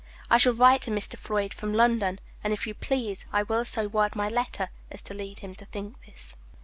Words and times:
I 0.31 0.39
shall 0.39 0.53
write 0.53 0.81
to 0.81 0.89
Mr. 0.89 1.15
Floyd 1.15 1.53
from 1.53 1.75
London, 1.75 2.19
and, 2.43 2.51
if 2.51 2.65
you 2.65 2.73
please, 2.73 3.27
I 3.31 3.43
will 3.43 3.63
so 3.63 3.87
word 3.87 4.15
my 4.15 4.29
letter 4.29 4.69
as 4.89 5.03
to 5.03 5.13
lead 5.13 5.41
him 5.45 5.53
to 5.53 5.65
think 5.65 6.03
this." 6.07 6.35